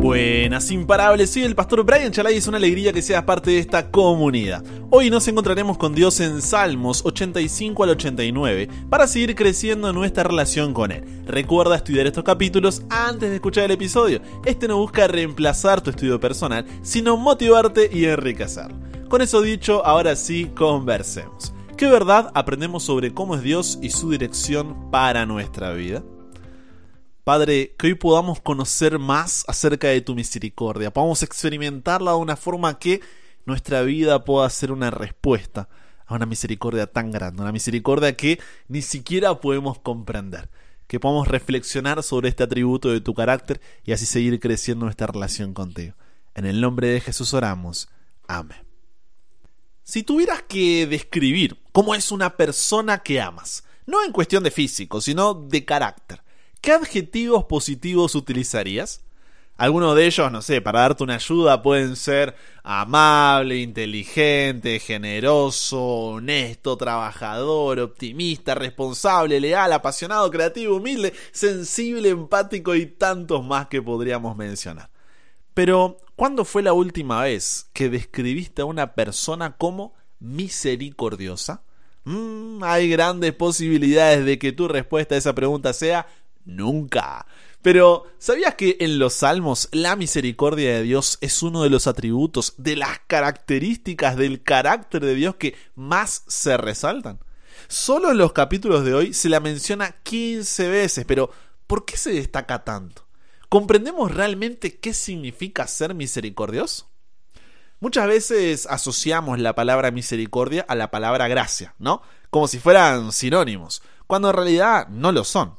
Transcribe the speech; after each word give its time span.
Buenas 0.00 0.70
imparables, 0.70 1.30
soy 1.30 1.42
el 1.42 1.56
pastor 1.56 1.82
Brian 1.82 2.12
Chalai 2.12 2.34
y 2.34 2.36
es 2.36 2.46
una 2.46 2.58
alegría 2.58 2.92
que 2.92 3.02
seas 3.02 3.24
parte 3.24 3.50
de 3.50 3.58
esta 3.58 3.90
comunidad. 3.90 4.62
Hoy 4.90 5.10
nos 5.10 5.26
encontraremos 5.26 5.76
con 5.76 5.92
Dios 5.92 6.20
en 6.20 6.40
Salmos 6.40 7.04
85 7.04 7.82
al 7.82 7.90
89 7.90 8.68
para 8.88 9.08
seguir 9.08 9.34
creciendo 9.34 9.92
nuestra 9.92 10.22
relación 10.22 10.72
con 10.72 10.92
Él. 10.92 11.02
Recuerda 11.26 11.74
estudiar 11.74 12.06
estos 12.06 12.22
capítulos 12.22 12.84
antes 12.88 13.28
de 13.28 13.34
escuchar 13.34 13.64
el 13.64 13.72
episodio. 13.72 14.20
Este 14.44 14.68
no 14.68 14.78
busca 14.78 15.08
reemplazar 15.08 15.80
tu 15.80 15.90
estudio 15.90 16.20
personal, 16.20 16.64
sino 16.82 17.16
motivarte 17.16 17.90
y 17.92 18.04
enriquecerlo. 18.04 18.78
Con 19.08 19.20
eso 19.20 19.42
dicho, 19.42 19.84
ahora 19.84 20.14
sí, 20.14 20.48
conversemos. 20.54 21.52
¿Qué 21.76 21.88
verdad 21.88 22.30
aprendemos 22.34 22.84
sobre 22.84 23.12
cómo 23.12 23.34
es 23.34 23.42
Dios 23.42 23.80
y 23.82 23.90
su 23.90 24.10
dirección 24.10 24.90
para 24.92 25.26
nuestra 25.26 25.72
vida? 25.72 26.04
Padre, 27.28 27.74
que 27.76 27.88
hoy 27.88 27.94
podamos 27.94 28.40
conocer 28.40 28.98
más 28.98 29.44
acerca 29.48 29.88
de 29.88 30.00
tu 30.00 30.14
misericordia, 30.14 30.90
podamos 30.90 31.22
experimentarla 31.22 32.12
de 32.12 32.16
una 32.16 32.36
forma 32.36 32.78
que 32.78 33.02
nuestra 33.44 33.82
vida 33.82 34.24
pueda 34.24 34.48
ser 34.48 34.72
una 34.72 34.90
respuesta 34.90 35.68
a 36.06 36.14
una 36.14 36.24
misericordia 36.24 36.86
tan 36.86 37.10
grande, 37.10 37.42
una 37.42 37.52
misericordia 37.52 38.16
que 38.16 38.40
ni 38.68 38.80
siquiera 38.80 39.42
podemos 39.42 39.78
comprender. 39.78 40.48
Que 40.86 41.00
podamos 41.00 41.28
reflexionar 41.28 42.02
sobre 42.02 42.30
este 42.30 42.44
atributo 42.44 42.88
de 42.88 43.02
tu 43.02 43.12
carácter 43.12 43.60
y 43.84 43.92
así 43.92 44.06
seguir 44.06 44.40
creciendo 44.40 44.86
nuestra 44.86 45.08
relación 45.08 45.52
contigo. 45.52 45.96
En 46.34 46.46
el 46.46 46.62
nombre 46.62 46.88
de 46.88 47.02
Jesús 47.02 47.34
oramos. 47.34 47.90
Amén. 48.26 48.64
Si 49.82 50.02
tuvieras 50.02 50.44
que 50.48 50.86
describir 50.86 51.58
cómo 51.72 51.94
es 51.94 52.10
una 52.10 52.38
persona 52.38 53.00
que 53.02 53.20
amas, 53.20 53.64
no 53.84 54.02
en 54.02 54.12
cuestión 54.12 54.42
de 54.44 54.50
físico, 54.50 55.02
sino 55.02 55.34
de 55.34 55.66
carácter, 55.66 56.22
¿qué 56.60 56.72
adjetivos 56.72 57.44
positivos 57.44 58.14
utilizarías? 58.14 59.02
Algunos 59.58 59.96
de 59.96 60.06
ellos, 60.06 60.30
no 60.30 60.40
sé, 60.40 60.60
para 60.60 60.82
darte 60.82 61.02
una 61.02 61.16
ayuda 61.16 61.62
pueden 61.64 61.96
ser 61.96 62.36
amable, 62.62 63.56
inteligente, 63.56 64.78
generoso, 64.78 65.82
honesto, 65.82 66.76
trabajador, 66.76 67.80
optimista, 67.80 68.54
responsable, 68.54 69.40
leal, 69.40 69.72
apasionado, 69.72 70.30
creativo, 70.30 70.76
humilde, 70.76 71.12
sensible, 71.32 72.10
empático 72.10 72.76
y 72.76 72.86
tantos 72.86 73.44
más 73.44 73.66
que 73.66 73.82
podríamos 73.82 74.36
mencionar. 74.36 74.90
Pero, 75.54 75.96
¿cuándo 76.14 76.44
fue 76.44 76.62
la 76.62 76.72
última 76.72 77.22
vez 77.22 77.68
que 77.72 77.88
describiste 77.88 78.62
a 78.62 78.64
una 78.64 78.94
persona 78.94 79.56
como 79.56 79.92
misericordiosa? 80.20 81.62
Mm, 82.04 82.62
hay 82.62 82.88
grandes 82.88 83.34
posibilidades 83.34 84.24
de 84.24 84.38
que 84.38 84.52
tu 84.52 84.68
respuesta 84.68 85.16
a 85.16 85.18
esa 85.18 85.34
pregunta 85.34 85.72
sea 85.72 86.06
nunca. 86.48 87.26
Pero, 87.62 88.06
¿sabías 88.18 88.54
que 88.54 88.76
en 88.80 88.98
los 88.98 89.14
Salmos 89.14 89.68
la 89.72 89.94
misericordia 89.94 90.74
de 90.74 90.82
Dios 90.82 91.18
es 91.20 91.42
uno 91.42 91.62
de 91.62 91.70
los 91.70 91.86
atributos, 91.86 92.54
de 92.56 92.76
las 92.76 93.00
características 93.06 94.16
del 94.16 94.42
carácter 94.42 95.04
de 95.04 95.14
Dios 95.14 95.36
que 95.36 95.54
más 95.74 96.24
se 96.26 96.56
resaltan? 96.56 97.20
Solo 97.66 98.10
en 98.10 98.18
los 98.18 98.32
capítulos 98.32 98.84
de 98.84 98.94
hoy 98.94 99.12
se 99.14 99.28
la 99.28 99.40
menciona 99.40 99.96
15 100.02 100.68
veces, 100.68 101.04
pero 101.04 101.30
¿por 101.66 101.84
qué 101.84 101.96
se 101.96 102.12
destaca 102.12 102.64
tanto? 102.64 103.06
¿Comprendemos 103.48 104.14
realmente 104.14 104.78
qué 104.78 104.94
significa 104.94 105.66
ser 105.66 105.94
misericordioso? 105.94 106.88
Muchas 107.80 108.06
veces 108.06 108.66
asociamos 108.66 109.38
la 109.38 109.54
palabra 109.54 109.90
misericordia 109.90 110.64
a 110.68 110.74
la 110.74 110.90
palabra 110.90 111.28
gracia, 111.28 111.74
¿no? 111.78 112.02
Como 112.30 112.48
si 112.48 112.58
fueran 112.58 113.12
sinónimos, 113.12 113.82
cuando 114.06 114.30
en 114.30 114.36
realidad 114.36 114.88
no 114.88 115.12
lo 115.12 115.24
son. 115.24 115.54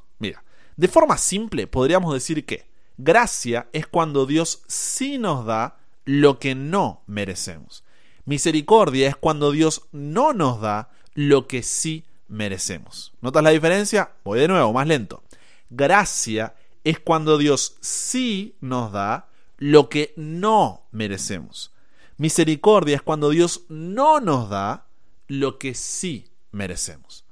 De 0.80 0.88
forma 0.88 1.18
simple, 1.18 1.68
podríamos 1.68 2.14
decir 2.14 2.46
que 2.46 2.66
gracia 2.98 3.68
es 3.74 3.86
cuando 3.86 4.26
Dios 4.26 4.62
sí 4.68 5.18
nos 5.18 5.46
da 5.46 5.78
lo 6.06 6.40
que 6.40 6.56
no 6.56 7.04
merecemos. 7.06 7.84
Misericordia 8.24 9.10
es 9.10 9.18
cuando 9.18 9.52
Dios 9.52 9.90
no 9.92 10.32
nos 10.32 10.62
da 10.62 10.90
lo 11.16 11.48
que 11.48 11.64
sí 11.64 12.06
merecemos. 12.30 13.12
¿Notas 13.20 13.44
la 13.44 13.50
diferencia? 13.50 14.14
Voy 14.24 14.40
de 14.40 14.48
nuevo, 14.48 14.72
más 14.72 14.88
lento. 14.88 15.22
Gracia 15.70 16.56
es 16.86 16.98
cuando 16.98 17.38
Dios 17.38 17.76
sí 17.82 18.56
nos 18.62 18.94
da 18.94 19.28
lo 19.58 19.90
que 19.90 20.14
no 20.16 20.84
merecemos. 20.94 21.74
Misericordia 22.16 22.96
es 22.96 23.02
cuando 23.02 23.32
Dios 23.32 23.66
no 23.68 24.22
nos 24.22 24.50
da 24.50 24.86
lo 25.28 25.60
que 25.60 25.74
sí 25.74 26.32
merecemos. 26.52 27.26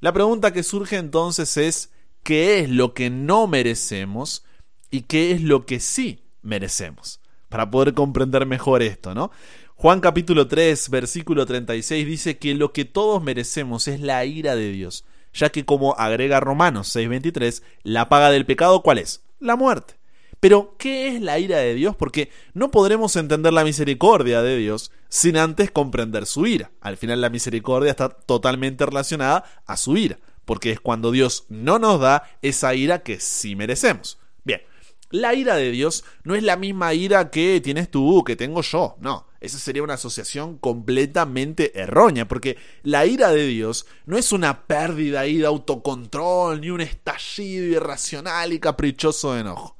La 0.00 0.12
pregunta 0.12 0.52
que 0.52 0.64
surge 0.64 0.96
entonces 0.96 1.56
es, 1.56 1.92
qué 2.22 2.60
es 2.60 2.70
lo 2.70 2.94
que 2.94 3.10
no 3.10 3.46
merecemos 3.46 4.44
y 4.90 5.02
qué 5.02 5.32
es 5.32 5.42
lo 5.42 5.66
que 5.66 5.80
sí 5.80 6.24
merecemos, 6.42 7.20
para 7.48 7.70
poder 7.70 7.94
comprender 7.94 8.46
mejor 8.46 8.82
esto, 8.82 9.14
¿no? 9.14 9.30
Juan 9.74 10.00
capítulo 10.00 10.48
3, 10.48 10.90
versículo 10.90 11.46
36 11.46 12.06
dice 12.06 12.38
que 12.38 12.54
lo 12.54 12.72
que 12.72 12.84
todos 12.84 13.22
merecemos 13.22 13.86
es 13.86 14.00
la 14.00 14.24
ira 14.24 14.56
de 14.56 14.72
Dios, 14.72 15.04
ya 15.32 15.50
que 15.50 15.64
como 15.64 15.94
agrega 15.94 16.40
Romanos 16.40 16.94
6:23, 16.94 17.62
la 17.82 18.08
paga 18.08 18.30
del 18.30 18.46
pecado 18.46 18.82
¿cuál 18.82 18.98
es? 18.98 19.22
La 19.38 19.56
muerte. 19.56 19.94
Pero, 20.40 20.76
¿qué 20.78 21.08
es 21.08 21.20
la 21.20 21.38
ira 21.38 21.58
de 21.58 21.74
Dios? 21.74 21.96
Porque 21.96 22.30
no 22.54 22.70
podremos 22.70 23.16
entender 23.16 23.52
la 23.52 23.64
misericordia 23.64 24.40
de 24.40 24.56
Dios 24.56 24.92
sin 25.08 25.36
antes 25.36 25.72
comprender 25.72 26.26
su 26.26 26.46
ira. 26.46 26.70
Al 26.80 26.96
final 26.96 27.20
la 27.20 27.28
misericordia 27.28 27.90
está 27.90 28.08
totalmente 28.08 28.86
relacionada 28.86 29.44
a 29.66 29.76
su 29.76 29.96
ira 29.96 30.18
porque 30.48 30.70
es 30.70 30.80
cuando 30.80 31.10
Dios 31.10 31.44
no 31.50 31.78
nos 31.78 32.00
da 32.00 32.22
esa 32.40 32.74
ira 32.74 33.02
que 33.02 33.20
sí 33.20 33.54
merecemos. 33.54 34.18
Bien, 34.44 34.62
la 35.10 35.34
ira 35.34 35.56
de 35.56 35.70
Dios 35.70 36.04
no 36.24 36.34
es 36.34 36.42
la 36.42 36.56
misma 36.56 36.94
ira 36.94 37.30
que 37.30 37.60
tienes 37.60 37.90
tú, 37.90 38.24
que 38.24 38.34
tengo 38.34 38.62
yo, 38.62 38.96
no. 38.98 39.26
Esa 39.42 39.58
sería 39.58 39.82
una 39.82 39.94
asociación 39.94 40.56
completamente 40.56 41.78
errónea, 41.78 42.26
porque 42.26 42.56
la 42.82 43.04
ira 43.04 43.30
de 43.30 43.46
Dios 43.46 43.84
no 44.06 44.16
es 44.16 44.32
una 44.32 44.62
pérdida 44.62 45.20
ahí 45.20 45.36
de 45.36 45.44
autocontrol, 45.44 46.62
ni 46.62 46.70
un 46.70 46.80
estallido 46.80 47.66
irracional 47.66 48.54
y 48.54 48.58
caprichoso 48.58 49.34
de 49.34 49.42
enojo. 49.42 49.76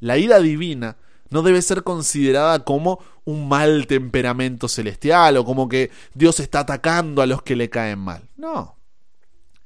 La 0.00 0.18
ira 0.18 0.38
divina 0.38 0.98
no 1.30 1.40
debe 1.40 1.62
ser 1.62 1.82
considerada 1.82 2.62
como 2.62 3.02
un 3.24 3.48
mal 3.48 3.86
temperamento 3.86 4.68
celestial 4.68 5.38
o 5.38 5.46
como 5.46 5.66
que 5.66 5.90
Dios 6.12 6.40
está 6.40 6.60
atacando 6.60 7.22
a 7.22 7.26
los 7.26 7.40
que 7.40 7.56
le 7.56 7.70
caen 7.70 8.00
mal. 8.00 8.28
No, 8.36 8.76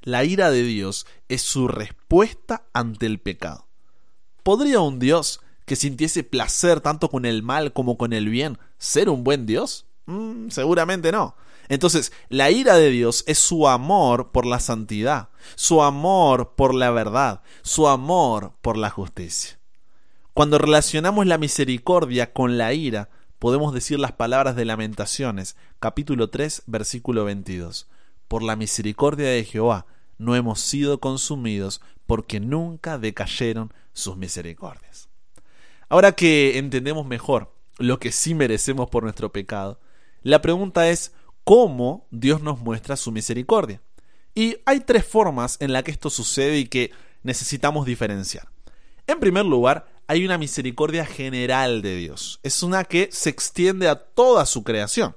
la 0.04 0.24
ira 0.24 0.50
de 0.50 0.62
Dios 0.62 1.06
es 1.28 1.40
su 1.40 1.66
respuesta 1.66 2.66
ante 2.74 3.06
el 3.06 3.18
pecado. 3.18 3.66
¿Podría 4.42 4.80
un 4.80 4.98
Dios 4.98 5.40
que 5.64 5.76
sintiese 5.76 6.22
placer 6.22 6.82
tanto 6.82 7.08
con 7.08 7.24
el 7.24 7.42
mal 7.42 7.72
como 7.72 7.96
con 7.96 8.12
el 8.12 8.28
bien 8.28 8.58
ser 8.76 9.08
un 9.08 9.24
buen 9.24 9.46
Dios? 9.46 9.86
Mm, 10.04 10.50
seguramente 10.50 11.10
no. 11.10 11.36
Entonces, 11.70 12.12
la 12.28 12.50
ira 12.50 12.76
de 12.76 12.90
Dios 12.90 13.24
es 13.26 13.38
su 13.38 13.66
amor 13.66 14.30
por 14.30 14.44
la 14.44 14.60
santidad, 14.60 15.30
su 15.54 15.82
amor 15.82 16.54
por 16.54 16.74
la 16.74 16.90
verdad, 16.90 17.40
su 17.62 17.88
amor 17.88 18.52
por 18.60 18.76
la 18.76 18.90
justicia. 18.90 19.58
Cuando 20.34 20.58
relacionamos 20.58 21.24
la 21.26 21.38
misericordia 21.38 22.34
con 22.34 22.58
la 22.58 22.74
ira, 22.74 23.08
podemos 23.38 23.72
decir 23.72 23.98
las 23.98 24.12
palabras 24.12 24.54
de 24.54 24.66
Lamentaciones, 24.66 25.56
capítulo 25.80 26.28
3, 26.28 26.64
versículo 26.66 27.24
22. 27.24 27.88
Por 28.28 28.42
la 28.42 28.56
misericordia 28.56 29.28
de 29.28 29.44
Jehová 29.44 29.86
no 30.24 30.36
hemos 30.36 30.60
sido 30.60 31.00
consumidos 31.00 31.80
porque 32.06 32.40
nunca 32.40 32.98
decayeron 32.98 33.72
sus 33.92 34.16
misericordias. 34.16 35.08
Ahora 35.88 36.12
que 36.12 36.58
entendemos 36.58 37.06
mejor 37.06 37.52
lo 37.78 37.98
que 37.98 38.12
sí 38.12 38.34
merecemos 38.34 38.88
por 38.88 39.02
nuestro 39.02 39.32
pecado, 39.32 39.80
la 40.22 40.40
pregunta 40.40 40.88
es 40.88 41.12
cómo 41.44 42.06
Dios 42.10 42.42
nos 42.42 42.58
muestra 42.60 42.96
su 42.96 43.12
misericordia. 43.12 43.80
Y 44.34 44.56
hay 44.64 44.80
tres 44.80 45.04
formas 45.04 45.56
en 45.60 45.72
las 45.72 45.84
que 45.84 45.92
esto 45.92 46.10
sucede 46.10 46.58
y 46.58 46.66
que 46.66 46.90
necesitamos 47.22 47.86
diferenciar. 47.86 48.48
En 49.06 49.20
primer 49.20 49.44
lugar, 49.44 49.86
hay 50.06 50.24
una 50.24 50.38
misericordia 50.38 51.04
general 51.04 51.82
de 51.82 51.96
Dios. 51.96 52.40
Es 52.42 52.62
una 52.62 52.84
que 52.84 53.08
se 53.12 53.30
extiende 53.30 53.88
a 53.88 53.96
toda 53.96 54.46
su 54.46 54.64
creación. 54.64 55.14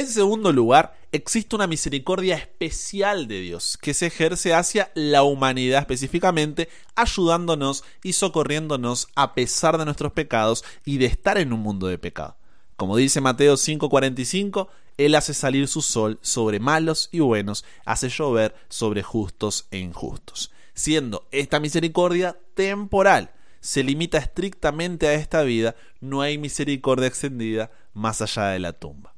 En 0.00 0.06
segundo 0.06 0.50
lugar, 0.50 0.96
existe 1.12 1.54
una 1.54 1.66
misericordia 1.66 2.34
especial 2.34 3.28
de 3.28 3.42
Dios 3.42 3.76
que 3.76 3.92
se 3.92 4.06
ejerce 4.06 4.54
hacia 4.54 4.90
la 4.94 5.24
humanidad 5.24 5.80
específicamente, 5.80 6.70
ayudándonos 6.94 7.84
y 8.02 8.14
socorriéndonos 8.14 9.08
a 9.14 9.34
pesar 9.34 9.76
de 9.76 9.84
nuestros 9.84 10.12
pecados 10.12 10.64
y 10.86 10.96
de 10.96 11.04
estar 11.04 11.36
en 11.36 11.52
un 11.52 11.60
mundo 11.60 11.86
de 11.86 11.98
pecado. 11.98 12.38
Como 12.76 12.96
dice 12.96 13.20
Mateo 13.20 13.58
5:45, 13.58 14.68
Él 14.96 15.14
hace 15.16 15.34
salir 15.34 15.68
su 15.68 15.82
sol 15.82 16.18
sobre 16.22 16.60
malos 16.60 17.10
y 17.12 17.20
buenos, 17.20 17.66
hace 17.84 18.08
llover 18.08 18.54
sobre 18.70 19.02
justos 19.02 19.66
e 19.70 19.80
injustos. 19.80 20.50
Siendo 20.72 21.28
esta 21.30 21.60
misericordia 21.60 22.38
temporal, 22.54 23.32
se 23.60 23.84
limita 23.84 24.16
estrictamente 24.16 25.08
a 25.08 25.12
esta 25.12 25.42
vida, 25.42 25.76
no 26.00 26.22
hay 26.22 26.38
misericordia 26.38 27.06
extendida 27.06 27.70
más 27.92 28.22
allá 28.22 28.46
de 28.46 28.60
la 28.60 28.72
tumba. 28.72 29.14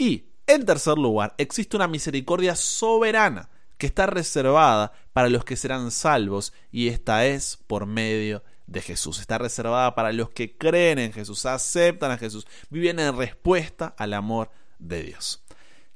Y, 0.00 0.24
en 0.46 0.64
tercer 0.64 0.96
lugar, 0.96 1.34
existe 1.36 1.76
una 1.76 1.86
misericordia 1.86 2.56
soberana 2.56 3.50
que 3.76 3.86
está 3.86 4.06
reservada 4.06 4.92
para 5.12 5.28
los 5.28 5.44
que 5.44 5.56
serán 5.56 5.90
salvos 5.90 6.54
y 6.72 6.88
esta 6.88 7.26
es 7.26 7.58
por 7.66 7.84
medio 7.84 8.42
de 8.66 8.80
Jesús. 8.80 9.20
Está 9.20 9.36
reservada 9.36 9.94
para 9.94 10.14
los 10.14 10.30
que 10.30 10.56
creen 10.56 10.98
en 11.00 11.12
Jesús, 11.12 11.44
aceptan 11.44 12.12
a 12.12 12.16
Jesús, 12.16 12.46
viven 12.70 12.98
en 12.98 13.14
respuesta 13.14 13.94
al 13.98 14.14
amor 14.14 14.50
de 14.78 15.02
Dios. 15.02 15.42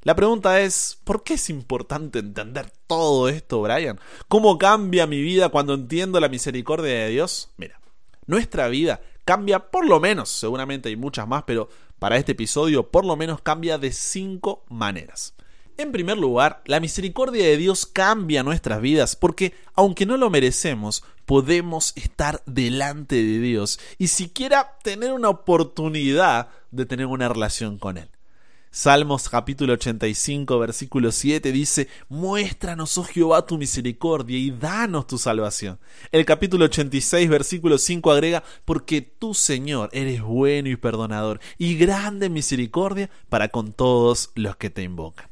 La 0.02 0.14
pregunta 0.14 0.60
es, 0.60 0.98
¿por 1.04 1.22
qué 1.22 1.34
es 1.34 1.48
importante 1.48 2.18
entender 2.18 2.70
todo 2.86 3.30
esto, 3.30 3.62
Brian? 3.62 3.98
¿Cómo 4.28 4.58
cambia 4.58 5.06
mi 5.06 5.22
vida 5.22 5.48
cuando 5.48 5.72
entiendo 5.72 6.20
la 6.20 6.28
misericordia 6.28 6.92
de 6.92 7.08
Dios? 7.08 7.48
Mira, 7.56 7.80
nuestra 8.26 8.68
vida 8.68 9.00
cambia 9.24 9.70
por 9.70 9.86
lo 9.86 9.98
menos, 9.98 10.28
seguramente 10.28 10.90
hay 10.90 10.96
muchas 10.96 11.26
más, 11.26 11.44
pero 11.44 11.70
para 12.04 12.18
este 12.18 12.32
episodio 12.32 12.90
por 12.90 13.06
lo 13.06 13.16
menos 13.16 13.40
cambia 13.40 13.78
de 13.78 13.90
cinco 13.90 14.62
maneras. 14.68 15.32
En 15.78 15.90
primer 15.90 16.18
lugar, 16.18 16.60
la 16.66 16.78
misericordia 16.78 17.46
de 17.46 17.56
Dios 17.56 17.86
cambia 17.86 18.42
nuestras 18.42 18.82
vidas 18.82 19.16
porque, 19.16 19.54
aunque 19.72 20.04
no 20.04 20.18
lo 20.18 20.28
merecemos, 20.28 21.02
podemos 21.24 21.94
estar 21.96 22.42
delante 22.44 23.14
de 23.14 23.38
Dios 23.38 23.80
y 23.96 24.08
siquiera 24.08 24.76
tener 24.82 25.14
una 25.14 25.30
oportunidad 25.30 26.50
de 26.70 26.84
tener 26.84 27.06
una 27.06 27.26
relación 27.30 27.78
con 27.78 27.96
Él. 27.96 28.10
Salmos 28.76 29.28
capítulo 29.28 29.74
85, 29.74 30.58
versículo 30.58 31.12
7 31.12 31.52
dice, 31.52 31.86
Muéstranos, 32.08 32.98
oh 32.98 33.04
Jehová, 33.04 33.46
tu 33.46 33.56
misericordia 33.56 34.36
y 34.36 34.50
danos 34.50 35.06
tu 35.06 35.16
salvación. 35.16 35.78
El 36.10 36.24
capítulo 36.24 36.64
86, 36.64 37.28
versículo 37.28 37.78
5 37.78 38.10
agrega, 38.10 38.42
Porque 38.64 39.00
tú, 39.00 39.32
Señor, 39.32 39.90
eres 39.92 40.22
bueno 40.22 40.68
y 40.70 40.74
perdonador 40.74 41.38
y 41.56 41.76
grande 41.76 42.28
misericordia 42.28 43.10
para 43.28 43.46
con 43.46 43.72
todos 43.72 44.32
los 44.34 44.56
que 44.56 44.70
te 44.70 44.82
invocan. 44.82 45.30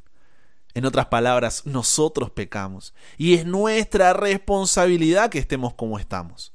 En 0.75 0.85
otras 0.87 1.07
palabras, 1.07 1.67
nosotros 1.67 2.31
pecamos 2.31 2.95
y 3.19 3.35
es 3.35 3.45
nuestra 3.45 4.13
responsabilidad 4.13 5.31
que 5.31 5.41
estemos 5.41 5.75
como 5.75 5.99
estamos. 5.99 6.53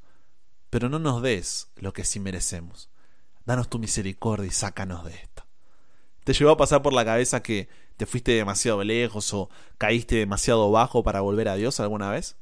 Pero 0.70 0.88
no 0.88 1.00
nos 1.00 1.22
des 1.22 1.68
lo 1.76 1.92
que 1.92 2.06
sí 2.06 2.22
merecemos. 2.22 2.90
Danos 3.46 3.70
tu 3.70 3.78
misericordia 3.78 4.48
y 4.48 4.52
sácanos 4.52 5.04
de 5.04 5.16
esto. 5.16 5.37
¿Te 6.28 6.34
llevó 6.34 6.52
a 6.52 6.58
pasar 6.58 6.82
por 6.82 6.92
la 6.92 7.06
cabeza 7.06 7.42
que 7.42 7.70
te 7.96 8.06
fuiste 8.06 8.34
demasiado 8.34 8.84
lejos 8.84 9.34
o 9.34 9.50
caíste 9.78 10.18
demasiado 10.18 10.70
bajo 10.70 11.02
para 11.02 11.22
volver 11.22 11.48
a 11.48 11.56
Dios 11.56 11.80
alguna 11.80 12.10
vez? 12.10 12.36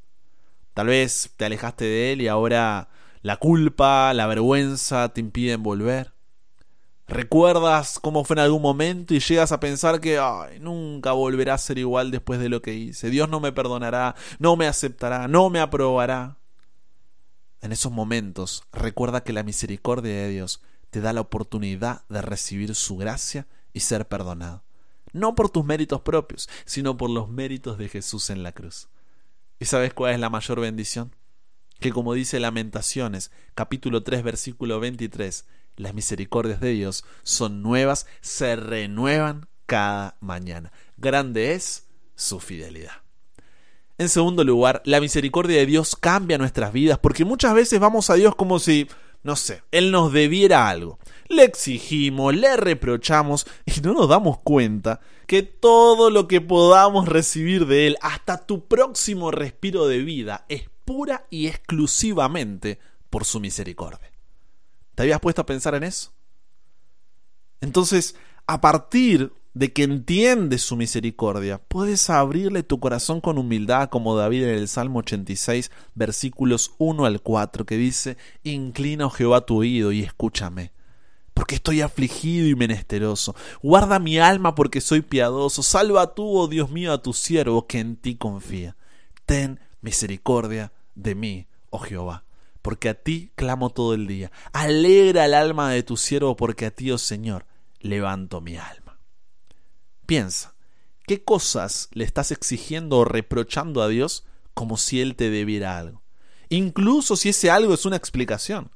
Tal 0.73 0.87
vez 0.87 1.29
te 1.37 1.45
alejaste 1.45 1.85
de 1.85 2.11
Él 2.11 2.21
y 2.23 2.27
ahora 2.27 2.89
la 3.21 3.37
culpa, 3.37 4.11
la 4.15 4.25
vergüenza 4.25 5.09
te 5.09 5.21
impiden 5.21 5.61
volver. 5.61 6.13
Recuerdas 7.07 7.99
cómo 7.99 8.23
fue 8.23 8.33
en 8.33 8.39
algún 8.39 8.63
momento 8.63 9.13
y 9.13 9.19
llegas 9.19 9.51
a 9.51 9.59
pensar 9.59 10.01
que 10.01 10.19
nunca 10.59 11.11
volverá 11.11 11.53
a 11.53 11.59
ser 11.59 11.77
igual 11.77 12.09
después 12.09 12.39
de 12.39 12.49
lo 12.49 12.63
que 12.63 12.73
hice. 12.73 13.11
Dios 13.11 13.29
no 13.29 13.39
me 13.39 13.51
perdonará, 13.51 14.15
no 14.39 14.55
me 14.55 14.65
aceptará, 14.65 15.27
no 15.27 15.51
me 15.51 15.59
aprobará. 15.59 16.39
En 17.61 17.71
esos 17.71 17.91
momentos, 17.91 18.63
recuerda 18.73 19.23
que 19.23 19.31
la 19.31 19.43
misericordia 19.43 20.11
de 20.11 20.29
Dios 20.29 20.63
te 20.89 21.01
da 21.01 21.13
la 21.13 21.21
oportunidad 21.21 22.01
de 22.09 22.23
recibir 22.23 22.73
su 22.73 22.97
gracia 22.97 23.45
y 23.75 23.81
ser 23.81 24.07
perdonado. 24.07 24.63
No 25.11 25.35
por 25.35 25.49
tus 25.49 25.65
méritos 25.65 26.01
propios, 26.01 26.49
sino 26.65 26.97
por 26.97 27.09
los 27.09 27.29
méritos 27.29 27.77
de 27.77 27.89
Jesús 27.89 28.31
en 28.31 28.41
la 28.41 28.53
cruz. 28.53 28.87
¿Y 29.59 29.65
sabes 29.65 29.93
cuál 29.93 30.13
es 30.13 30.19
la 30.19 30.29
mayor 30.29 30.61
bendición? 30.61 31.13
Que 31.79 31.91
como 31.91 32.13
dice 32.13 32.39
Lamentaciones, 32.39 33.31
capítulo 33.53 34.01
3, 34.01 34.23
versículo 34.23 34.79
23, 34.79 35.45
las 35.75 35.93
misericordias 35.93 36.61
de 36.61 36.71
Dios 36.71 37.03
son 37.23 37.61
nuevas, 37.61 38.07
se 38.21 38.55
renuevan 38.55 39.47
cada 39.65 40.15
mañana. 40.21 40.71
Grande 40.95 41.53
es 41.53 41.87
su 42.15 42.39
fidelidad. 42.39 43.03
En 43.97 44.07
segundo 44.07 44.45
lugar, 44.45 44.81
la 44.85 45.01
misericordia 45.01 45.57
de 45.57 45.65
Dios 45.65 45.97
cambia 45.97 46.37
nuestras 46.37 46.71
vidas 46.71 46.97
porque 46.99 47.25
muchas 47.25 47.53
veces 47.53 47.79
vamos 47.79 48.09
a 48.09 48.15
Dios 48.15 48.35
como 48.35 48.59
si, 48.59 48.87
no 49.25 49.35
sé, 49.35 49.63
Él 49.71 49.89
nos 49.89 50.13
debiera 50.13 50.69
algo. 50.69 50.99
Le 51.29 51.45
exigimos, 51.45 52.35
le 52.35 52.55
reprochamos 52.57 53.47
y 53.65 53.81
no 53.81 53.93
nos 53.93 54.07
damos 54.07 54.37
cuenta 54.37 55.01
que 55.25 55.41
todo 55.41 56.11
lo 56.11 56.27
que 56.27 56.41
podamos 56.41 57.07
recibir 57.07 57.65
de 57.65 57.87
Él, 57.87 57.97
hasta 58.01 58.45
tu 58.45 58.67
próximo 58.67 59.31
respiro 59.31 59.87
de 59.87 60.03
vida, 60.03 60.45
es 60.47 60.69
pura 60.85 61.25
y 61.31 61.47
exclusivamente 61.47 62.77
por 63.09 63.25
su 63.25 63.39
misericordia. 63.39 64.11
¿Te 64.93 65.01
habías 65.01 65.19
puesto 65.19 65.41
a 65.41 65.47
pensar 65.47 65.73
en 65.73 65.85
eso? 65.85 66.13
Entonces, 67.61 68.15
a 68.45 68.61
partir 68.61 69.33
de 69.55 69.71
que 69.71 69.83
entiendes 69.83 70.63
su 70.63 70.75
misericordia, 70.75 71.61
puedes 71.65 72.09
abrirle 72.09 72.61
tu 72.61 72.81
corazón 72.81 73.21
con 73.21 73.37
humildad, 73.37 73.89
como 73.89 74.15
David 74.17 74.43
en 74.43 74.49
el 74.49 74.67
Salmo 74.67 74.99
86, 74.99 75.71
versículos 75.95 76.73
1 76.77 77.05
al 77.05 77.21
4, 77.21 77.65
que 77.65 77.77
dice, 77.77 78.17
Inclina, 78.43 79.05
oh 79.05 79.09
Jehová, 79.09 79.45
tu 79.45 79.59
oído 79.59 79.93
y 79.93 80.01
escúchame, 80.01 80.73
porque 81.33 81.55
estoy 81.55 81.79
afligido 81.79 82.47
y 82.47 82.55
menesteroso. 82.55 83.33
Guarda 83.63 83.97
mi 83.97 84.19
alma 84.19 84.55
porque 84.55 84.81
soy 84.81 85.01
piadoso. 85.01 85.63
Salva 85.63 86.13
tú, 86.13 86.37
oh 86.37 86.47
Dios 86.49 86.69
mío, 86.69 86.91
a 86.91 87.01
tu 87.01 87.13
siervo 87.13 87.65
que 87.65 87.79
en 87.79 87.95
ti 87.95 88.15
confía. 88.15 88.75
Ten 89.25 89.61
misericordia 89.79 90.73
de 90.95 91.15
mí, 91.15 91.47
oh 91.69 91.79
Jehová 91.79 92.25
porque 92.61 92.89
a 92.89 92.95
ti 92.95 93.29
clamo 93.35 93.69
todo 93.69 93.93
el 93.93 94.07
día. 94.07 94.31
Alegra 94.51 95.25
el 95.25 95.35
alma 95.35 95.69
de 95.69 95.83
tu 95.83 95.97
siervo, 95.97 96.35
porque 96.35 96.65
a 96.65 96.71
ti, 96.71 96.89
oh 96.89 96.97
Señor, 96.97 97.45
levanto 97.79 98.41
mi 98.41 98.57
alma. 98.57 98.84
Piensa, 100.05 100.55
¿qué 101.07 101.23
cosas 101.23 101.89
le 101.93 102.03
estás 102.03 102.31
exigiendo 102.31 102.97
o 102.97 103.05
reprochando 103.05 103.81
a 103.81 103.87
Dios 103.87 104.25
como 104.53 104.77
si 104.77 105.01
Él 105.01 105.15
te 105.15 105.29
debiera 105.29 105.77
algo? 105.77 106.01
Incluso 106.49 107.15
si 107.15 107.29
ese 107.29 107.49
algo 107.49 107.73
es 107.73 107.85
una 107.85 107.95
explicación. 107.95 108.71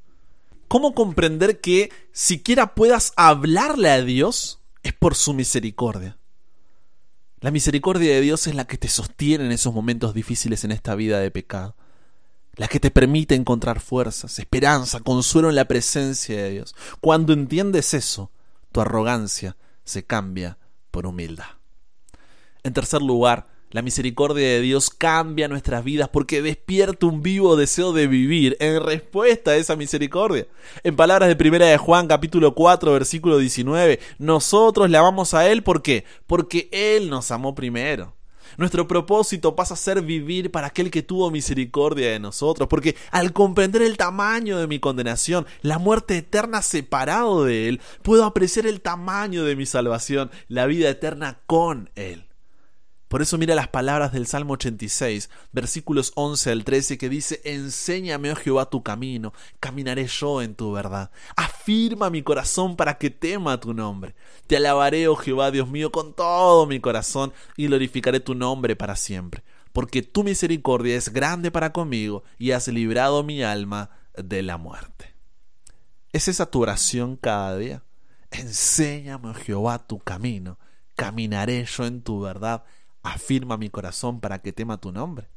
¿Cómo 0.68 0.94
comprender 0.94 1.62
que 1.62 1.92
siquiera 2.12 2.76
puedas 2.76 3.14
hablarle 3.16 3.90
a 3.90 4.02
Dios 4.02 4.60
es 4.84 4.94
por 4.94 5.16
su 5.16 5.34
misericordia? 5.34 6.18
La 7.42 7.52
misericordia 7.52 8.14
de 8.14 8.22
Dios 8.22 8.48
es 8.48 8.56
la 8.56 8.68
que 8.68 8.78
te 8.78 8.90
sostiene 8.90 9.46
en 9.46 9.52
esos 9.52 9.74
momentos 9.74 10.14
difíciles 10.14 10.64
en 10.64 10.72
esta 10.72 10.96
vida 10.96 11.20
de 11.20 11.32
pecado 11.32 11.76
la 12.60 12.68
que 12.68 12.82
te 12.82 12.92
permite 12.92 13.36
encontrar 13.36 13.80
fuerzas, 13.80 14.38
esperanza, 14.38 15.00
consuelo 15.00 15.48
en 15.48 15.56
la 15.56 15.64
presencia 15.64 16.36
de 16.36 16.52
Dios. 16.52 16.76
Cuando 17.00 17.32
entiendes 17.32 17.94
eso, 17.94 18.32
tu 18.74 18.82
arrogancia 18.82 19.56
se 19.86 20.04
cambia 20.04 20.58
por 20.92 21.06
humildad. 21.06 21.46
En 22.64 22.74
tercer 22.74 23.02
lugar, 23.02 23.48
la 23.72 23.84
misericordia 23.84 24.48
de 24.48 24.62
Dios 24.62 24.90
cambia 24.90 25.48
nuestras 25.48 25.84
vidas 25.84 26.10
porque 26.10 26.42
despierta 26.42 27.06
un 27.06 27.22
vivo 27.22 27.56
deseo 27.56 27.94
de 27.94 28.08
vivir 28.08 28.58
en 28.60 28.84
respuesta 28.84 29.52
a 29.52 29.56
esa 29.58 29.76
misericordia. 29.76 30.48
En 30.84 30.96
palabras 30.96 31.30
de 31.30 31.36
primera 31.36 31.68
de 31.68 31.78
Juan 31.78 32.08
capítulo 32.08 32.56
4 32.56 32.92
versículo 32.92 33.38
19, 33.38 34.00
nosotros 34.18 34.90
le 34.90 34.98
amamos 34.98 35.36
a 35.36 35.48
Él 35.48 35.62
¿por 35.62 35.84
qué? 35.84 36.04
Porque 36.26 36.68
Él 36.72 37.10
nos 37.10 37.30
amó 37.30 37.54
primero. 37.54 38.16
Nuestro 38.58 38.88
propósito 38.88 39.56
pasa 39.56 39.74
a 39.74 39.78
ser 39.78 40.02
vivir 40.02 40.52
para 40.52 40.68
aquel 40.68 40.92
que 40.92 41.04
tuvo 41.04 41.32
misericordia 41.32 42.12
de 42.12 42.20
nosotros, 42.20 42.68
porque 42.68 42.96
al 43.12 43.34
comprender 43.34 43.82
el 43.82 43.98
tamaño 43.98 44.58
de 44.58 44.68
mi 44.68 44.80
condenación, 44.80 45.46
la 45.62 45.80
muerte 45.80 46.18
eterna 46.18 46.62
separado 46.62 47.46
de 47.46 47.70
Él, 47.70 47.82
puedo 48.02 48.26
apreciar 48.26 48.66
el 48.68 48.82
tamaño 48.82 49.44
de 49.44 49.56
mi 49.56 49.66
salvación, 49.66 50.32
la 50.48 50.66
vida 50.66 50.90
eterna 50.90 51.40
con 51.46 51.90
Él. 51.96 52.29
Por 53.10 53.24
eso 53.24 53.40
mira 53.40 53.56
las 53.56 53.70
palabras 53.70 54.14
del 54.14 54.28
Salmo 54.28 54.54
86, 54.54 55.32
versículos 55.52 56.12
11 56.14 56.52
al 56.52 56.64
13, 56.64 57.00
que 57.00 57.10
dice, 57.10 57.42
Enséñame, 57.44 58.32
oh 58.32 58.36
Jehová, 58.36 58.70
tu 58.70 58.84
camino, 58.84 59.34
caminaré 59.60 60.06
yo 60.06 60.44
en 60.44 60.54
tu 60.54 60.72
verdad. 60.72 61.10
Afirma 61.36 62.12
mi 62.12 62.22
corazón 62.22 62.76
para 62.76 63.00
que 63.00 63.10
tema 63.10 63.60
tu 63.60 63.74
nombre. 63.74 64.14
Te 64.46 64.58
alabaré, 64.58 65.08
oh 65.08 65.16
Jehová, 65.16 65.50
Dios 65.50 65.68
mío, 65.68 65.92
con 65.92 66.14
todo 66.14 66.68
mi 66.68 66.80
corazón, 66.80 67.34
y 67.58 67.66
glorificaré 67.66 68.20
tu 68.20 68.36
nombre 68.36 68.76
para 68.76 68.96
siempre. 68.96 69.44
Porque 69.74 70.04
tu 70.04 70.24
misericordia 70.24 70.96
es 70.96 71.10
grande 71.10 71.50
para 71.50 71.74
conmigo, 71.74 72.24
y 72.38 72.52
has 72.52 72.68
librado 72.68 73.24
mi 73.24 73.42
alma 73.42 73.90
de 74.16 74.44
la 74.44 74.58
muerte. 74.58 75.16
¿Es 76.14 76.28
esa 76.28 76.52
tu 76.52 76.62
oración 76.62 77.16
cada 77.18 77.58
día? 77.58 77.84
Enséñame, 78.30 79.30
oh 79.30 79.34
Jehová, 79.34 79.80
tu 79.80 79.98
camino, 79.98 80.60
caminaré 80.96 81.66
yo 81.66 81.88
en 81.88 82.04
tu 82.04 82.20
verdad 82.20 82.66
afirma 83.04 83.58
mi 83.58 83.70
corazón 83.70 84.20
para 84.20 84.42
que 84.42 84.54
tema 84.54 84.80
tu 84.80 84.92
nombre. 84.92 85.30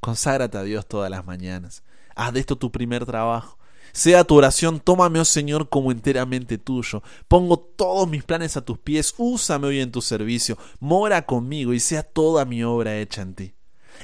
Conságrate 0.00 0.58
a 0.58 0.62
Dios 0.62 0.86
todas 0.86 1.10
las 1.10 1.24
mañanas. 1.24 1.82
Haz 2.14 2.32
de 2.32 2.40
esto 2.40 2.56
tu 2.56 2.70
primer 2.70 3.06
trabajo. 3.06 3.58
Sea 3.92 4.24
tu 4.24 4.34
oración, 4.34 4.80
tómame, 4.80 5.20
oh 5.20 5.24
Señor, 5.24 5.68
como 5.68 5.92
enteramente 5.92 6.58
tuyo. 6.58 7.02
Pongo 7.28 7.58
todos 7.58 8.08
mis 8.08 8.24
planes 8.24 8.56
a 8.56 8.64
tus 8.64 8.78
pies, 8.78 9.14
úsame 9.18 9.68
hoy 9.68 9.80
en 9.80 9.92
tu 9.92 10.02
servicio, 10.02 10.58
mora 10.80 11.24
conmigo 11.26 11.72
y 11.72 11.80
sea 11.80 12.02
toda 12.02 12.44
mi 12.44 12.64
obra 12.64 12.98
hecha 12.98 13.22
en 13.22 13.34
ti. 13.34 13.54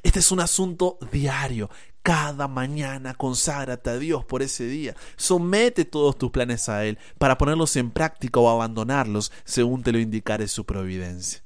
Este 0.02 0.20
es 0.20 0.30
un 0.30 0.40
asunto 0.40 0.98
diario. 1.10 1.70
Cada 2.02 2.48
mañana 2.48 3.14
conságrate 3.14 3.90
a 3.90 3.98
Dios 3.98 4.24
por 4.24 4.42
ese 4.42 4.64
día. 4.64 4.94
Somete 5.16 5.84
todos 5.84 6.16
tus 6.16 6.30
planes 6.30 6.68
a 6.68 6.84
Él 6.84 6.98
para 7.18 7.36
ponerlos 7.36 7.76
en 7.76 7.90
práctica 7.90 8.40
o 8.40 8.48
abandonarlos 8.48 9.32
según 9.44 9.82
te 9.82 9.92
lo 9.92 9.98
indicare 9.98 10.48
su 10.48 10.64
providencia. 10.64 11.42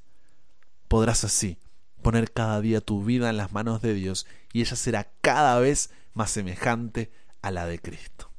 Podrás 0.87 1.23
así 1.23 1.57
poner 2.01 2.31
cada 2.31 2.61
día 2.61 2.81
tu 2.81 3.03
vida 3.03 3.29
en 3.29 3.37
las 3.37 3.51
manos 3.51 3.81
de 3.81 3.93
Dios 3.93 4.27
y 4.53 4.61
ella 4.61 4.75
será 4.75 5.11
cada 5.21 5.59
vez 5.59 5.89
más 6.13 6.31
semejante 6.31 7.11
a 7.41 7.51
la 7.51 7.65
de 7.65 7.79
Cristo. 7.79 8.29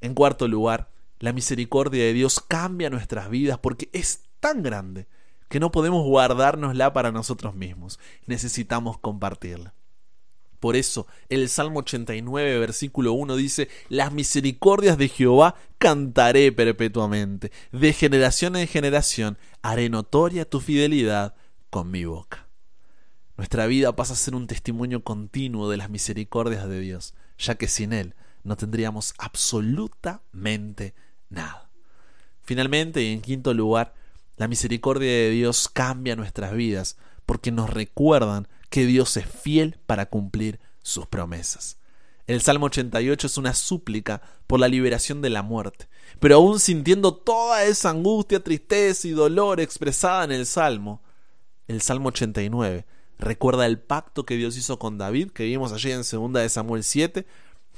En 0.00 0.14
cuarto 0.14 0.48
lugar, 0.48 0.90
la 1.18 1.32
misericordia 1.32 2.04
de 2.04 2.12
Dios 2.12 2.40
cambia 2.40 2.90
nuestras 2.90 3.30
vidas 3.30 3.58
porque 3.58 3.88
es 3.92 4.22
tan 4.40 4.62
grande 4.62 5.06
que 5.48 5.60
no 5.60 5.70
podemos 5.70 6.04
guardárnosla 6.04 6.92
para 6.92 7.12
nosotros 7.12 7.54
mismos. 7.54 7.98
Necesitamos 8.26 8.98
compartirla. 8.98 9.74
Por 10.60 10.76
eso 10.76 11.06
el 11.30 11.48
Salmo 11.48 11.80
89, 11.80 12.58
versículo 12.58 13.14
1 13.14 13.34
dice, 13.36 13.68
Las 13.88 14.12
misericordias 14.12 14.98
de 14.98 15.08
Jehová 15.08 15.56
cantaré 15.78 16.52
perpetuamente, 16.52 17.50
de 17.72 17.92
generación 17.94 18.56
en 18.56 18.68
generación 18.68 19.38
haré 19.62 19.88
notoria 19.88 20.48
tu 20.48 20.60
fidelidad 20.60 21.34
con 21.70 21.90
mi 21.90 22.04
boca. 22.04 22.46
Nuestra 23.38 23.66
vida 23.66 23.96
pasa 23.96 24.12
a 24.12 24.16
ser 24.16 24.34
un 24.34 24.46
testimonio 24.46 25.02
continuo 25.02 25.70
de 25.70 25.78
las 25.78 25.88
misericordias 25.88 26.68
de 26.68 26.80
Dios, 26.80 27.14
ya 27.38 27.54
que 27.54 27.66
sin 27.66 27.94
Él 27.94 28.14
no 28.44 28.56
tendríamos 28.56 29.14
absolutamente 29.16 30.94
nada. 31.30 31.70
Finalmente, 32.42 33.02
y 33.02 33.12
en 33.14 33.22
quinto 33.22 33.54
lugar, 33.54 33.94
la 34.36 34.46
misericordia 34.46 35.08
de 35.10 35.30
Dios 35.30 35.70
cambia 35.70 36.16
nuestras 36.16 36.52
vidas 36.52 36.98
porque 37.24 37.50
nos 37.50 37.70
recuerdan 37.70 38.46
que 38.70 38.86
Dios 38.86 39.16
es 39.16 39.26
fiel 39.26 39.78
para 39.86 40.06
cumplir 40.06 40.60
sus 40.82 41.06
promesas. 41.06 41.76
El 42.26 42.40
Salmo 42.40 42.66
88 42.66 43.26
es 43.26 43.36
una 43.38 43.54
súplica 43.54 44.22
por 44.46 44.60
la 44.60 44.68
liberación 44.68 45.20
de 45.20 45.30
la 45.30 45.42
muerte, 45.42 45.88
pero 46.20 46.36
aún 46.36 46.60
sintiendo 46.60 47.14
toda 47.14 47.64
esa 47.64 47.90
angustia, 47.90 48.42
tristeza 48.42 49.08
y 49.08 49.10
dolor 49.10 49.60
expresada 49.60 50.24
en 50.24 50.32
el 50.32 50.46
Salmo, 50.46 51.02
el 51.66 51.82
Salmo 51.82 52.08
89 52.08 52.86
recuerda 53.18 53.66
el 53.66 53.78
pacto 53.78 54.24
que 54.24 54.36
Dios 54.36 54.56
hizo 54.56 54.78
con 54.78 54.98
David, 54.98 55.30
que 55.30 55.44
vimos 55.44 55.72
allí 55.72 55.92
en 55.92 56.02
2 56.02 56.32
de 56.32 56.48
Samuel 56.48 56.84
7, 56.84 57.26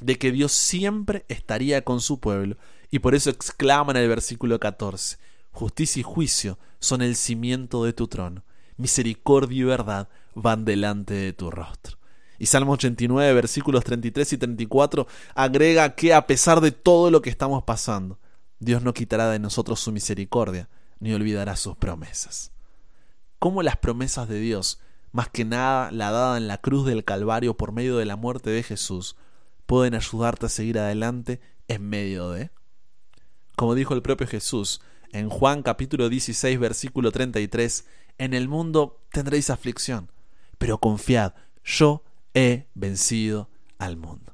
de 0.01 0.19
que 0.19 0.33
Dios 0.33 0.53
siempre 0.53 1.25
estaría 1.29 1.83
con 1.83 2.01
su 2.01 2.21
pueblo, 2.21 2.57
y 2.91 3.01
por 3.01 3.15
eso 3.15 3.31
exclama 3.31 3.93
en 3.93 3.99
el 3.99 4.09
versículo 4.09 4.61
14, 4.61 5.19
justicia 5.51 6.01
y 6.01 6.05
juicio 6.05 6.59
son 6.79 7.03
el 7.03 7.17
cimiento 7.17 7.85
de 7.85 7.93
tu 7.93 8.07
trono, 8.07 8.45
misericordia 8.77 9.61
y 9.61 9.65
verdad 9.65 10.09
van 10.35 10.65
delante 10.65 11.15
de 11.15 11.33
tu 11.33 11.51
rostro. 11.51 11.99
Y 12.39 12.47
Salmo 12.47 12.73
89, 12.73 13.33
versículos 13.35 13.85
33 13.85 14.33
y 14.33 14.39
34 14.39 15.07
agrega 15.35 15.95
que 15.95 16.13
a 16.13 16.27
pesar 16.27 16.61
de 16.61 16.73
todo 16.73 17.11
lo 17.11 17.23
que 17.23 17.31
estamos 17.31 17.63
pasando, 17.63 18.19
Dios 18.59 18.83
no 18.83 18.95
quitará 18.95 19.31
de 19.31 19.39
nosotros 19.39 19.81
su 19.81 19.93
misericordia, 19.93 20.69
ni 20.99 21.13
olvidará 21.13 21.57
sus 21.57 21.77
promesas. 21.77 22.53
¿Cómo 23.39 23.63
las 23.63 23.77
promesas 23.77 24.29
de 24.29 24.39
Dios, 24.41 24.81
más 25.13 25.29
que 25.29 25.45
nada 25.45 25.91
la 25.91 26.11
dada 26.11 26.37
en 26.37 26.49
la 26.49 26.59
cruz 26.59 26.87
del 26.87 27.05
Calvario 27.05 27.57
por 27.57 27.73
medio 27.73 27.97
de 27.97 28.07
la 28.07 28.17
muerte 28.17 28.51
de 28.51 28.63
Jesús, 28.63 29.17
pueden 29.67 29.95
ayudarte 29.95 30.47
a 30.47 30.49
seguir 30.49 30.79
adelante 30.79 31.41
en 31.69 31.89
medio 31.89 32.31
de... 32.31 32.51
Como 33.57 33.75
dijo 33.75 33.95
el 33.95 34.03
propio 34.03 34.27
Jesús 34.27 34.81
en 35.13 35.29
Juan 35.29 35.63
capítulo 35.63 36.09
16 36.09 36.59
versículo 36.59 37.13
33, 37.13 37.85
en 38.19 38.35
el 38.35 38.49
mundo 38.49 39.01
tendréis 39.11 39.51
aflicción, 39.51 40.11
pero 40.59 40.79
confiad, 40.79 41.35
yo 41.65 42.03
he 42.35 42.67
vencido 42.75 43.49
al 43.79 43.97
mundo. 43.97 44.33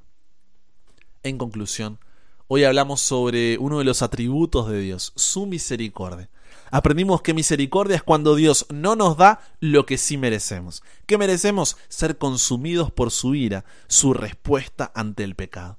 En 1.23 1.39
conclusión, 1.39 1.99
hoy 2.47 2.65
hablamos 2.65 3.01
sobre 3.01 3.59
uno 3.59 3.79
de 3.79 3.85
los 3.85 4.03
atributos 4.03 4.69
de 4.69 4.81
Dios, 4.81 5.13
su 5.17 5.47
misericordia. 5.47 6.31
Aprendimos 6.71 7.23
que 7.23 7.35
misericordia 7.35 7.97
es 7.97 8.03
cuando 8.03 8.35
Dios 8.35 8.67
no 8.71 8.95
nos 8.95 9.17
da 9.17 9.41
lo 9.61 9.87
que 9.87 9.99
sí 9.99 10.19
merecemos, 10.19 10.83
que 11.07 11.19
merecemos 11.19 11.77
ser 11.89 12.19
consumidos 12.19 12.93
por 12.93 13.11
su 13.11 13.35
ira, 13.35 13.65
su 13.87 14.13
respuesta 14.13 14.93
ante 14.95 15.25
el 15.25 15.35
pecado. 15.35 15.79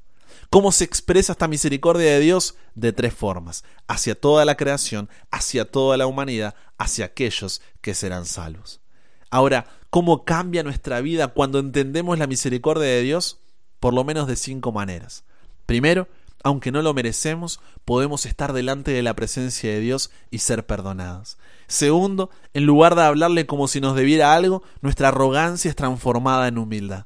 ¿Cómo 0.49 0.71
se 0.71 0.83
expresa 0.83 1.33
esta 1.33 1.47
misericordia 1.47 2.11
de 2.11 2.19
Dios? 2.19 2.55
De 2.73 2.91
tres 2.91 3.13
formas, 3.13 3.63
hacia 3.87 4.19
toda 4.19 4.45
la 4.45 4.57
creación, 4.57 5.07
hacia 5.29 5.69
toda 5.69 5.95
la 5.95 6.07
humanidad, 6.07 6.55
hacia 6.79 7.05
aquellos 7.05 7.61
que 7.81 7.93
serán 7.93 8.25
salvos. 8.25 8.81
Ahora, 9.29 9.67
¿cómo 9.91 10.25
cambia 10.25 10.63
nuestra 10.63 11.01
vida 11.01 11.27
cuando 11.27 11.59
entendemos 11.59 12.17
la 12.17 12.25
misericordia 12.25 12.87
de 12.87 13.03
Dios? 13.03 13.39
Por 13.79 13.93
lo 13.93 14.03
menos 14.03 14.27
de 14.27 14.35
cinco 14.35 14.71
maneras. 14.71 15.23
Primero, 15.67 16.07
aunque 16.43 16.71
no 16.71 16.81
lo 16.81 16.95
merecemos, 16.95 17.59
podemos 17.85 18.25
estar 18.25 18.51
delante 18.51 18.89
de 18.89 19.03
la 19.03 19.15
presencia 19.15 19.69
de 19.69 19.81
Dios 19.81 20.09
y 20.31 20.39
ser 20.39 20.65
perdonados. 20.65 21.37
Segundo, 21.67 22.31
en 22.55 22.65
lugar 22.65 22.95
de 22.95 23.03
hablarle 23.03 23.45
como 23.45 23.67
si 23.67 23.81
nos 23.81 23.95
debiera 23.95 24.33
algo, 24.33 24.63
nuestra 24.81 25.09
arrogancia 25.09 25.69
es 25.69 25.75
transformada 25.75 26.47
en 26.47 26.57
humildad. 26.57 27.05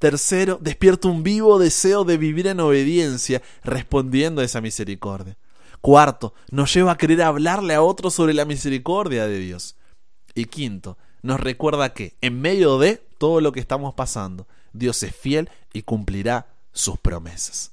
Tercero, 0.00 0.58
despierta 0.62 1.08
un 1.08 1.22
vivo 1.22 1.58
deseo 1.58 2.04
de 2.04 2.16
vivir 2.16 2.46
en 2.46 2.58
obediencia, 2.60 3.42
respondiendo 3.62 4.40
a 4.40 4.44
esa 4.44 4.62
misericordia. 4.62 5.36
Cuarto, 5.82 6.32
nos 6.50 6.72
lleva 6.72 6.92
a 6.92 6.96
querer 6.96 7.20
hablarle 7.20 7.74
a 7.74 7.82
otros 7.82 8.14
sobre 8.14 8.32
la 8.32 8.46
misericordia 8.46 9.26
de 9.26 9.38
Dios. 9.38 9.76
Y 10.34 10.46
quinto, 10.46 10.96
nos 11.20 11.38
recuerda 11.38 11.92
que 11.92 12.16
en 12.22 12.40
medio 12.40 12.78
de 12.78 12.96
todo 13.18 13.42
lo 13.42 13.52
que 13.52 13.60
estamos 13.60 13.92
pasando, 13.92 14.48
Dios 14.72 15.02
es 15.02 15.14
fiel 15.14 15.50
y 15.74 15.82
cumplirá 15.82 16.46
sus 16.72 16.98
promesas. 16.98 17.72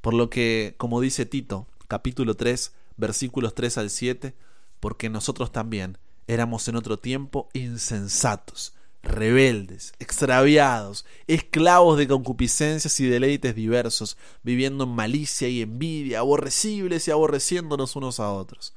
Por 0.00 0.14
lo 0.14 0.30
que, 0.30 0.76
como 0.78 1.00
dice 1.00 1.26
Tito, 1.26 1.66
capítulo 1.88 2.36
3, 2.36 2.72
versículos 2.96 3.56
3 3.56 3.78
al 3.78 3.90
7, 3.90 4.32
porque 4.78 5.10
nosotros 5.10 5.50
también 5.50 5.98
éramos 6.28 6.68
en 6.68 6.76
otro 6.76 7.00
tiempo 7.00 7.48
insensatos, 7.52 8.74
rebeldes, 9.02 9.92
extraviados, 9.98 11.04
esclavos 11.26 11.98
de 11.98 12.08
concupiscencias 12.08 12.98
y 13.00 13.06
deleites 13.06 13.54
diversos, 13.54 14.16
viviendo 14.42 14.84
en 14.84 14.90
malicia 14.90 15.48
y 15.48 15.62
envidia, 15.62 16.20
aborrecibles 16.20 17.08
y 17.08 17.10
aborreciéndonos 17.10 17.96
unos 17.96 18.20
a 18.20 18.30
otros. 18.30 18.74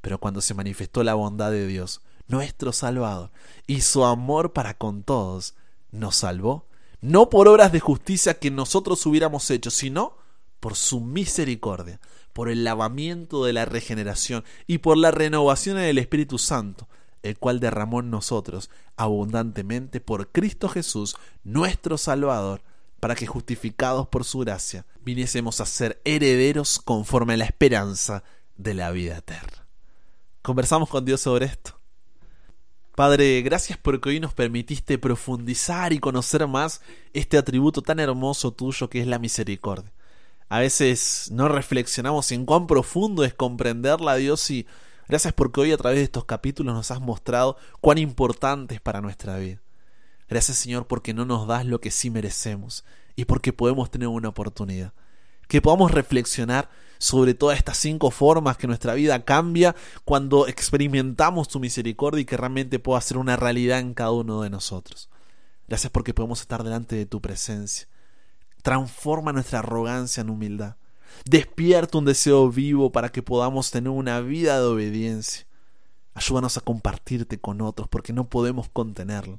Pero 0.00 0.18
cuando 0.18 0.40
se 0.40 0.54
manifestó 0.54 1.04
la 1.04 1.14
bondad 1.14 1.50
de 1.50 1.66
Dios, 1.66 2.00
nuestro 2.26 2.72
Salvador, 2.72 3.30
y 3.66 3.82
su 3.82 4.04
amor 4.04 4.52
para 4.52 4.74
con 4.74 5.02
todos, 5.02 5.54
nos 5.90 6.16
salvó, 6.16 6.66
no 7.00 7.30
por 7.30 7.48
obras 7.48 7.72
de 7.72 7.80
justicia 7.80 8.38
que 8.38 8.50
nosotros 8.50 9.04
hubiéramos 9.06 9.50
hecho, 9.50 9.70
sino 9.70 10.16
por 10.60 10.76
su 10.76 11.00
misericordia, 11.00 12.00
por 12.32 12.48
el 12.48 12.64
lavamiento 12.64 13.44
de 13.44 13.52
la 13.52 13.64
regeneración 13.64 14.44
y 14.66 14.78
por 14.78 14.96
la 14.96 15.10
renovación 15.10 15.78
en 15.78 15.84
el 15.84 15.98
Espíritu 15.98 16.38
Santo, 16.38 16.88
el 17.22 17.38
cual 17.38 17.60
derramó 17.60 18.00
en 18.00 18.10
nosotros 18.10 18.70
abundantemente 18.96 20.00
por 20.00 20.30
Cristo 20.32 20.68
Jesús, 20.68 21.16
nuestro 21.44 21.98
Salvador, 21.98 22.62
para 23.00 23.14
que 23.14 23.26
justificados 23.26 24.08
por 24.08 24.24
su 24.24 24.40
gracia, 24.40 24.84
viniésemos 25.02 25.60
a 25.60 25.66
ser 25.66 26.00
herederos 26.04 26.78
conforme 26.78 27.34
a 27.34 27.38
la 27.38 27.44
esperanza 27.44 28.22
de 28.56 28.74
la 28.74 28.90
vida 28.90 29.16
eterna. 29.18 29.66
Conversamos 30.42 30.88
con 30.88 31.04
Dios 31.04 31.20
sobre 31.20 31.46
esto. 31.46 31.78
Padre, 32.94 33.40
gracias 33.40 33.78
porque 33.78 34.10
hoy 34.10 34.20
nos 34.20 34.34
permitiste 34.34 34.98
profundizar 34.98 35.92
y 35.92 35.98
conocer 35.98 36.46
más 36.46 36.82
este 37.14 37.38
atributo 37.38 37.80
tan 37.80 37.98
hermoso 37.98 38.52
tuyo 38.52 38.90
que 38.90 39.00
es 39.00 39.06
la 39.06 39.18
misericordia. 39.18 39.90
A 40.50 40.58
veces 40.58 41.28
no 41.32 41.48
reflexionamos 41.48 42.32
en 42.32 42.44
cuán 42.44 42.66
profundo 42.66 43.24
es 43.24 43.32
comprenderla, 43.32 44.16
Dios, 44.16 44.50
y 44.50 44.66
Gracias 45.10 45.34
porque 45.34 45.60
hoy 45.60 45.72
a 45.72 45.76
través 45.76 45.98
de 45.98 46.04
estos 46.04 46.24
capítulos 46.24 46.72
nos 46.72 46.92
has 46.92 47.00
mostrado 47.00 47.56
cuán 47.80 47.98
importante 47.98 48.76
es 48.76 48.80
para 48.80 49.00
nuestra 49.00 49.38
vida. 49.38 49.60
Gracias 50.28 50.58
Señor 50.58 50.86
porque 50.86 51.12
no 51.12 51.24
nos 51.24 51.48
das 51.48 51.66
lo 51.66 51.80
que 51.80 51.90
sí 51.90 52.10
merecemos 52.10 52.84
y 53.16 53.24
porque 53.24 53.52
podemos 53.52 53.90
tener 53.90 54.06
una 54.06 54.28
oportunidad. 54.28 54.92
Que 55.48 55.60
podamos 55.60 55.90
reflexionar 55.90 56.70
sobre 56.98 57.34
todas 57.34 57.58
estas 57.58 57.76
cinco 57.76 58.12
formas 58.12 58.56
que 58.56 58.68
nuestra 58.68 58.94
vida 58.94 59.24
cambia 59.24 59.74
cuando 60.04 60.46
experimentamos 60.46 61.48
tu 61.48 61.58
misericordia 61.58 62.20
y 62.20 62.24
que 62.24 62.36
realmente 62.36 62.78
pueda 62.78 63.00
ser 63.00 63.18
una 63.18 63.34
realidad 63.34 63.80
en 63.80 63.94
cada 63.94 64.12
uno 64.12 64.42
de 64.42 64.50
nosotros. 64.50 65.10
Gracias 65.66 65.90
porque 65.90 66.14
podemos 66.14 66.40
estar 66.40 66.62
delante 66.62 66.94
de 66.94 67.06
tu 67.06 67.20
presencia. 67.20 67.88
Transforma 68.62 69.32
nuestra 69.32 69.58
arrogancia 69.58 70.20
en 70.20 70.30
humildad. 70.30 70.76
Despierta 71.24 71.98
un 71.98 72.04
deseo 72.04 72.50
vivo 72.50 72.90
para 72.90 73.10
que 73.10 73.22
podamos 73.22 73.70
tener 73.70 73.90
una 73.90 74.20
vida 74.20 74.58
de 74.58 74.66
obediencia. 74.66 75.46
Ayúdanos 76.14 76.56
a 76.56 76.60
compartirte 76.60 77.38
con 77.38 77.60
otros 77.60 77.88
porque 77.88 78.12
no 78.12 78.28
podemos 78.28 78.68
contenerlo. 78.68 79.38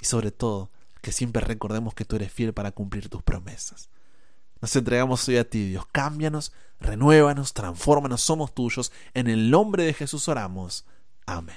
Y 0.00 0.06
sobre 0.06 0.30
todo, 0.30 0.70
que 1.02 1.12
siempre 1.12 1.42
recordemos 1.42 1.94
que 1.94 2.04
tú 2.04 2.16
eres 2.16 2.32
fiel 2.32 2.52
para 2.52 2.72
cumplir 2.72 3.08
tus 3.08 3.22
promesas. 3.22 3.88
Nos 4.60 4.74
entregamos 4.76 5.26
hoy 5.28 5.38
a 5.38 5.48
ti, 5.48 5.68
Dios. 5.68 5.84
Cámbianos, 5.90 6.52
renuévanos, 6.80 7.54
transfórmanos, 7.54 8.20
somos 8.20 8.54
tuyos. 8.54 8.92
En 9.14 9.28
el 9.28 9.50
nombre 9.50 9.84
de 9.84 9.94
Jesús 9.94 10.28
oramos. 10.28 10.84
Amén 11.26 11.56